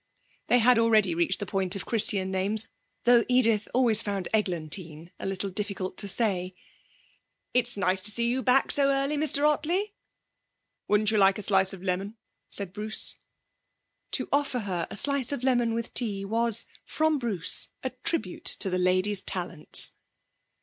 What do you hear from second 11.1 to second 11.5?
you like a